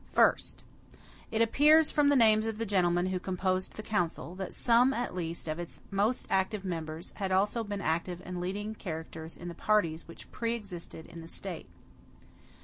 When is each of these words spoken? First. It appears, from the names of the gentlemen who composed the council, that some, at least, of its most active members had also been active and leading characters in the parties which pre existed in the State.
First. 0.13 0.63
It 1.29 1.43
appears, 1.43 1.91
from 1.91 2.09
the 2.09 2.15
names 2.15 2.47
of 2.47 2.57
the 2.57 2.65
gentlemen 2.65 3.05
who 3.05 3.19
composed 3.19 3.73
the 3.75 3.83
council, 3.83 4.33
that 4.33 4.55
some, 4.55 4.95
at 4.95 5.13
least, 5.13 5.47
of 5.47 5.59
its 5.59 5.81
most 5.91 6.25
active 6.31 6.65
members 6.65 7.11
had 7.17 7.31
also 7.31 7.63
been 7.63 7.81
active 7.81 8.19
and 8.25 8.41
leading 8.41 8.73
characters 8.73 9.37
in 9.37 9.47
the 9.47 9.53
parties 9.53 10.07
which 10.07 10.31
pre 10.31 10.55
existed 10.55 11.05
in 11.05 11.21
the 11.21 11.27
State. 11.27 11.69